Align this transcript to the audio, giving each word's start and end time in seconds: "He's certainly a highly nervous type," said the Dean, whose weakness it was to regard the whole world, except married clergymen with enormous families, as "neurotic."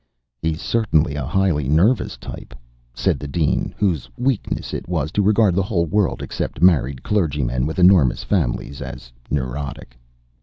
"He's 0.41 0.63
certainly 0.63 1.13
a 1.13 1.23
highly 1.27 1.69
nervous 1.69 2.17
type," 2.17 2.55
said 2.91 3.19
the 3.19 3.27
Dean, 3.27 3.75
whose 3.77 4.09
weakness 4.17 4.73
it 4.73 4.87
was 4.89 5.11
to 5.11 5.21
regard 5.21 5.53
the 5.53 5.61
whole 5.61 5.85
world, 5.85 6.23
except 6.23 6.59
married 6.59 7.03
clergymen 7.03 7.67
with 7.67 7.77
enormous 7.77 8.23
families, 8.23 8.81
as 8.81 9.11
"neurotic." 9.29 9.99